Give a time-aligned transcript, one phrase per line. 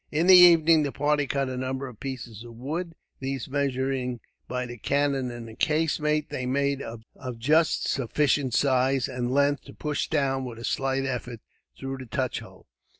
[0.11, 4.65] In the evening, the party cut a number of pieces of wood; these, measuring by
[4.65, 7.03] the cannon in the casemate, they made of
[7.37, 11.39] just sufficient size and length to push down, with a slight effort,
[11.77, 12.65] through the touch hole.